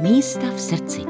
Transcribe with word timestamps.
Místa 0.00 0.50
v 0.50 0.60
srdci. 0.60 1.00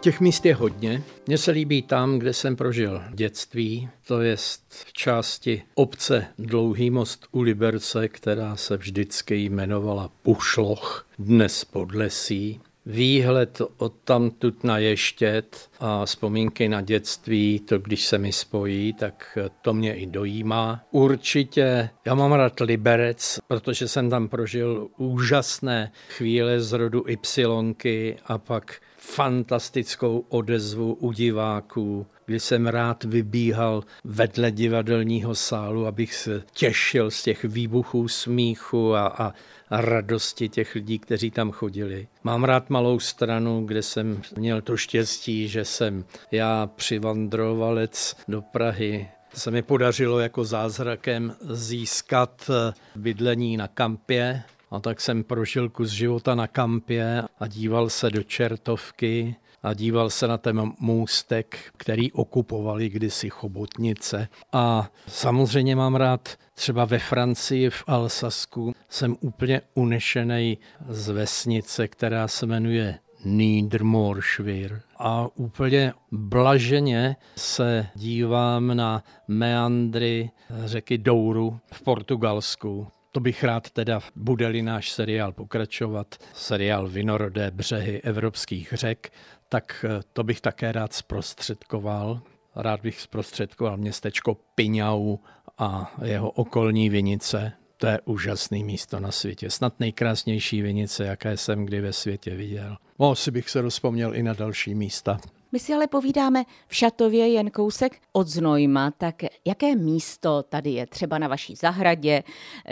Těch 0.00 0.20
míst 0.20 0.46
je 0.46 0.54
hodně. 0.54 1.02
Mně 1.26 1.38
se 1.38 1.50
líbí 1.50 1.82
tam, 1.82 2.18
kde 2.18 2.32
jsem 2.32 2.56
prožil 2.56 3.02
dětství, 3.10 3.88
to 4.06 4.20
je 4.20 4.36
v 4.68 4.92
části 4.92 5.62
obce 5.74 6.26
Dlouhý 6.38 6.90
most 6.90 7.26
u 7.32 7.40
Liberce, 7.42 8.08
která 8.08 8.56
se 8.56 8.76
vždycky 8.76 9.36
jmenovala 9.36 10.10
Pušloch, 10.22 11.06
dnes 11.18 11.64
Podlesí 11.64 12.60
výhled 12.88 13.62
od 13.76 13.94
tamtud 14.04 14.64
na 14.64 14.78
Ještět 14.78 15.70
a 15.80 16.04
vzpomínky 16.04 16.68
na 16.68 16.80
dětství, 16.80 17.60
to 17.60 17.78
když 17.78 18.06
se 18.06 18.18
mi 18.18 18.32
spojí, 18.32 18.92
tak 18.92 19.38
to 19.62 19.74
mě 19.74 19.94
i 19.94 20.06
dojímá. 20.06 20.84
Určitě, 20.90 21.90
já 22.04 22.14
mám 22.14 22.32
rád 22.32 22.60
Liberec, 22.60 23.38
protože 23.48 23.88
jsem 23.88 24.10
tam 24.10 24.28
prožil 24.28 24.88
úžasné 24.96 25.92
chvíle 26.08 26.60
z 26.60 26.72
rodu 26.72 27.04
Ypsilonky 27.08 28.16
a 28.26 28.38
pak 28.38 28.80
fantastickou 28.98 30.24
odezvu 30.28 30.94
u 30.94 31.12
diváků, 31.12 32.06
kdy 32.26 32.40
jsem 32.40 32.66
rád 32.66 33.04
vybíhal 33.04 33.84
vedle 34.04 34.50
divadelního 34.50 35.34
sálu, 35.34 35.86
abych 35.86 36.14
se 36.14 36.42
těšil 36.52 37.10
z 37.10 37.22
těch 37.22 37.44
výbuchů 37.44 38.08
smíchu 38.08 38.94
a, 38.94 39.06
a, 39.06 39.32
radosti 39.70 40.48
těch 40.48 40.74
lidí, 40.74 40.98
kteří 40.98 41.30
tam 41.30 41.50
chodili. 41.50 42.08
Mám 42.24 42.44
rád 42.44 42.70
malou 42.70 42.98
stranu, 42.98 43.64
kde 43.66 43.82
jsem 43.82 44.22
měl 44.36 44.62
to 44.62 44.76
štěstí, 44.76 45.48
že 45.48 45.64
jsem 45.64 46.04
já 46.30 46.66
přivandrovalec 46.66 48.16
do 48.28 48.42
Prahy 48.42 49.08
se 49.34 49.50
mi 49.50 49.62
podařilo 49.62 50.18
jako 50.18 50.44
zázrakem 50.44 51.36
získat 51.50 52.50
bydlení 52.96 53.56
na 53.56 53.68
kampě, 53.68 54.42
a 54.70 54.80
tak 54.80 55.00
jsem 55.00 55.24
prožil 55.24 55.68
kus 55.68 55.90
života 55.90 56.34
na 56.34 56.46
kampě 56.46 57.22
a 57.40 57.46
díval 57.46 57.90
se 57.90 58.10
do 58.10 58.22
čertovky 58.22 59.36
a 59.62 59.74
díval 59.74 60.10
se 60.10 60.28
na 60.28 60.38
ten 60.38 60.72
můstek, 60.80 61.58
který 61.76 62.12
okupovali 62.12 62.88
kdysi 62.88 63.30
chobotnice. 63.30 64.28
A 64.52 64.90
samozřejmě 65.06 65.76
mám 65.76 65.94
rád 65.94 66.28
třeba 66.54 66.84
ve 66.84 66.98
Francii, 66.98 67.70
v 67.70 67.84
Alsasku, 67.86 68.74
jsem 68.88 69.16
úplně 69.20 69.60
unešený 69.74 70.58
z 70.88 71.08
vesnice, 71.08 71.88
která 71.88 72.28
se 72.28 72.46
jmenuje 72.46 72.98
Niedermorschwir. 73.24 74.80
A 74.98 75.28
úplně 75.34 75.92
blaženě 76.12 77.16
se 77.36 77.86
dívám 77.94 78.76
na 78.76 79.04
meandry 79.28 80.30
řeky 80.64 80.98
Douru 80.98 81.58
v 81.72 81.82
Portugalsku. 81.82 82.86
To 83.18 83.22
bych 83.22 83.44
rád 83.44 83.70
teda, 83.70 84.00
bude-li 84.16 84.62
náš 84.62 84.90
seriál 84.90 85.32
pokračovat, 85.32 86.14
seriál 86.34 86.88
Vinorodé 86.88 87.50
břehy 87.50 88.02
evropských 88.02 88.72
řek, 88.72 89.12
tak 89.48 89.84
eh, 89.88 90.00
to 90.12 90.24
bych 90.24 90.40
také 90.40 90.72
rád 90.72 90.92
zprostředkoval. 90.92 92.20
Rád 92.56 92.80
bych 92.80 93.00
zprostředkoval 93.00 93.76
městečko 93.76 94.36
Piňau 94.54 95.16
a 95.58 95.94
jeho 96.04 96.30
okolní 96.30 96.90
vinice. 96.90 97.52
To 97.76 97.86
je 97.86 98.00
úžasné 98.04 98.58
místo 98.58 99.00
na 99.00 99.12
světě. 99.12 99.50
Snad 99.50 99.80
nejkrásnější 99.80 100.62
vinice, 100.62 101.04
jaké 101.04 101.36
jsem 101.36 101.64
kdy 101.64 101.80
ve 101.80 101.92
světě 101.92 102.34
viděl. 102.34 102.76
No, 102.98 103.10
asi 103.10 103.30
bych 103.30 103.50
se 103.50 103.60
rozpomněl 103.60 104.14
i 104.14 104.22
na 104.22 104.32
další 104.32 104.74
místa. 104.74 105.20
My 105.52 105.58
si 105.58 105.74
ale 105.74 105.86
povídáme 105.86 106.44
v 106.68 106.76
Šatově 106.76 107.28
jen 107.28 107.50
kousek 107.50 108.00
od 108.12 108.28
Znojma, 108.28 108.90
tak 108.90 109.22
jaké 109.44 109.76
místo 109.76 110.42
tady 110.42 110.70
je 110.70 110.86
třeba 110.86 111.18
na 111.18 111.28
vaší 111.28 111.54
zahradě, 111.54 112.22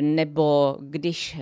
nebo 0.01 0.79
když 0.81 1.39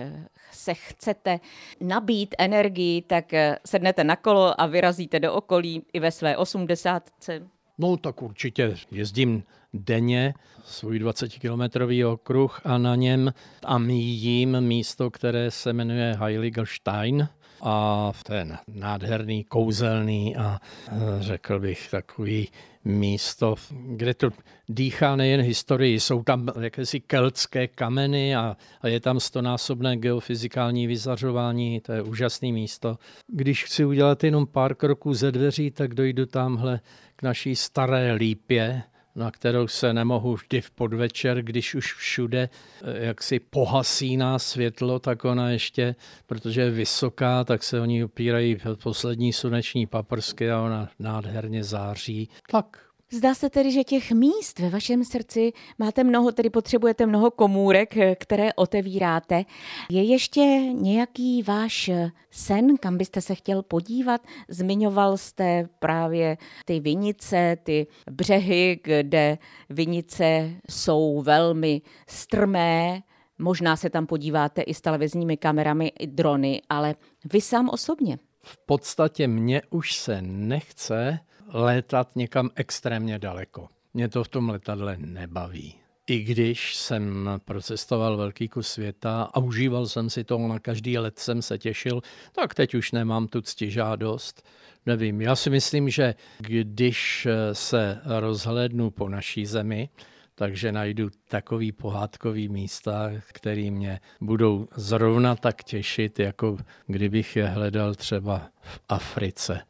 se 0.51 0.73
chcete 0.73 1.39
nabít 1.81 2.35
energii, 2.37 3.01
tak 3.01 3.25
sednete 3.65 4.03
na 4.03 4.15
kolo 4.15 4.61
a 4.61 4.65
vyrazíte 4.65 5.19
do 5.19 5.33
okolí 5.33 5.83
i 5.93 5.99
ve 5.99 6.11
své 6.11 6.37
osmdesátce? 6.37 7.47
No 7.77 7.97
tak 7.97 8.21
určitě 8.21 8.75
jezdím 8.91 9.43
denně 9.73 10.33
svůj 10.63 10.99
20-kilometrový 10.99 12.11
okruh 12.11 12.61
a 12.63 12.77
na 12.77 12.95
něm 12.95 13.33
a 13.63 13.77
míjím 13.77 14.61
místo, 14.61 15.11
které 15.11 15.51
se 15.51 15.73
jmenuje 15.73 16.15
Heiligerstein, 16.19 17.27
a 17.61 18.11
ten 18.23 18.57
nádherný, 18.67 19.43
kouzelný 19.43 20.35
a 20.35 20.59
e, 20.59 21.23
řekl 21.23 21.59
bych 21.59 21.91
takový 21.91 22.47
místo, 22.85 23.55
kde 23.71 24.13
to 24.13 24.29
dýchá 24.69 25.15
nejen 25.15 25.41
historii, 25.41 25.99
jsou 25.99 26.23
tam 26.23 26.47
jakési 26.61 26.99
keltské 26.99 27.67
kameny 27.67 28.35
a, 28.35 28.57
a 28.81 28.87
je 28.87 28.99
tam 28.99 29.19
stonásobné 29.19 29.97
geofyzikální 29.97 30.87
vyzařování, 30.87 31.81
to 31.81 31.91
je 31.91 32.01
úžasné 32.01 32.51
místo. 32.51 32.97
Když 33.27 33.63
chci 33.63 33.85
udělat 33.85 34.23
jenom 34.23 34.47
pár 34.47 34.75
kroků 34.75 35.13
ze 35.13 35.31
dveří, 35.31 35.71
tak 35.71 35.93
dojdu 35.93 36.25
tamhle 36.25 36.79
k 37.15 37.23
naší 37.23 37.55
staré 37.55 38.13
lípě, 38.13 38.83
na 39.15 39.31
kterou 39.31 39.67
se 39.67 39.93
nemohu 39.93 40.33
vždy 40.33 40.61
v 40.61 40.71
podvečer, 40.71 41.41
když 41.41 41.75
už 41.75 41.93
všude 41.93 42.49
eh, 42.83 43.05
jaksi 43.05 43.39
pohasíná 43.39 44.39
světlo, 44.39 44.99
tak 44.99 45.25
ona 45.25 45.49
ještě, 45.49 45.95
protože 46.25 46.61
je 46.61 46.69
vysoká, 46.69 47.43
tak 47.43 47.63
se 47.63 47.79
oni 47.79 48.03
opírají 48.03 48.57
poslední 48.83 49.33
sluneční 49.33 49.87
paprsky 49.87 50.51
a 50.51 50.61
ona 50.61 50.89
nádherně 50.99 51.63
září. 51.63 52.29
Tak 52.51 52.85
Zdá 53.15 53.33
se 53.33 53.49
tedy, 53.49 53.71
že 53.71 53.83
těch 53.83 54.11
míst 54.11 54.59
ve 54.59 54.69
vašem 54.69 55.03
srdci 55.03 55.53
máte 55.79 56.03
mnoho, 56.03 56.31
tedy 56.31 56.49
potřebujete 56.49 57.05
mnoho 57.05 57.31
komůrek, 57.31 57.93
které 58.19 58.53
otevíráte. 58.53 59.45
Je 59.89 60.03
ještě 60.03 60.41
nějaký 60.73 61.43
váš 61.43 61.89
sen, 62.31 62.77
kam 62.77 62.97
byste 62.97 63.21
se 63.21 63.35
chtěl 63.35 63.63
podívat? 63.63 64.21
Zmiňoval 64.49 65.17
jste 65.17 65.69
právě 65.79 66.37
ty 66.65 66.79
vinice, 66.79 67.57
ty 67.63 67.87
břehy, 68.11 68.79
kde 68.83 69.37
vinice 69.69 70.51
jsou 70.69 71.21
velmi 71.21 71.81
strmé, 72.07 73.01
Možná 73.37 73.75
se 73.75 73.89
tam 73.89 74.07
podíváte 74.07 74.61
i 74.61 74.73
s 74.73 74.81
televizními 74.81 75.37
kamerami, 75.37 75.87
i 75.99 76.07
drony, 76.07 76.61
ale 76.69 76.95
vy 77.33 77.41
sám 77.41 77.69
osobně. 77.69 78.17
V 78.43 78.57
podstatě 78.65 79.27
mě 79.27 79.61
už 79.69 79.95
se 79.95 80.21
nechce 80.21 81.19
létat 81.53 82.15
někam 82.15 82.49
extrémně 82.55 83.19
daleko. 83.19 83.67
Mě 83.93 84.09
to 84.09 84.23
v 84.23 84.27
tom 84.27 84.49
letadle 84.49 84.97
nebaví. 84.99 85.75
I 86.07 86.23
když 86.23 86.75
jsem 86.75 87.29
procestoval 87.45 88.17
velký 88.17 88.49
kus 88.49 88.67
světa 88.67 89.23
a 89.33 89.39
užíval 89.39 89.87
jsem 89.87 90.09
si 90.09 90.23
to, 90.23 90.37
na 90.37 90.59
každý 90.59 90.97
let 90.97 91.19
jsem 91.19 91.41
se 91.41 91.57
těšil, 91.57 92.01
tak 92.31 92.53
teď 92.53 92.75
už 92.75 92.91
nemám 92.91 93.27
tu 93.27 93.41
ctižádost. 93.41 94.47
Nevím, 94.85 95.21
já 95.21 95.35
si 95.35 95.49
myslím, 95.49 95.89
že 95.89 96.15
když 96.39 97.27
se 97.53 98.01
rozhlednu 98.05 98.91
po 98.91 99.09
naší 99.09 99.45
zemi, 99.45 99.89
takže 100.35 100.71
najdu 100.71 101.09
takový 101.27 101.71
pohádkový 101.71 102.49
místa, 102.49 103.11
které 103.33 103.71
mě 103.71 103.99
budou 104.21 104.67
zrovna 104.75 105.35
tak 105.35 105.63
těšit, 105.63 106.19
jako 106.19 106.57
kdybych 106.87 107.35
je 107.35 107.47
hledal 107.47 107.95
třeba 107.95 108.49
v 108.61 108.79
Africe. 108.89 109.61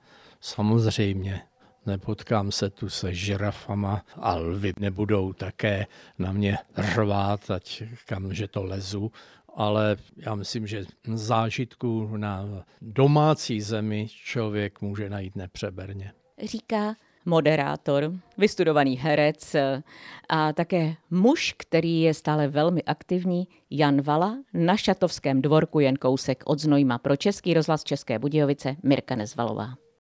Samozřejmě 0.41 1.41
nepotkám 1.85 2.51
se 2.51 2.69
tu 2.69 2.90
se 2.90 3.13
žirafama 3.13 4.06
a 4.16 4.35
lvy 4.35 4.73
nebudou 4.79 5.34
také 5.34 5.85
na 6.19 6.31
mě 6.31 6.57
řvát, 6.78 7.51
ať 7.51 7.84
kam, 8.06 8.34
že 8.34 8.47
to 8.47 8.63
lezu, 8.63 9.12
ale 9.56 9.97
já 10.18 10.35
myslím, 10.35 10.68
že 10.68 10.85
zážitku 11.13 12.18
na 12.18 12.63
domácí 12.81 13.62
zemi 13.62 14.07
člověk 14.09 14.81
může 14.81 15.09
najít 15.09 15.35
nepřeberně. 15.35 16.12
Říká 16.44 16.96
moderátor, 17.25 18.12
vystudovaný 18.38 18.97
herec 18.97 19.56
a 20.29 20.53
také 20.53 20.96
muž, 21.09 21.56
který 21.57 22.02
je 22.02 22.13
stále 22.13 22.47
velmi 22.47 22.84
aktivní, 22.84 23.47
Jan 23.70 24.02
Vala, 24.02 24.38
na 24.53 24.78
Šatovském 24.78 25.41
dvorku 25.41 25.79
jen 25.79 25.96
kousek 25.96 26.43
od 26.46 26.59
Znojma 26.59 26.97
pro 26.97 27.16
Český 27.16 27.53
rozhlas 27.53 27.84
České 27.84 28.20
Budějovice 28.20 28.76
Mirka 28.84 29.16
Nezvalová. 29.16 29.84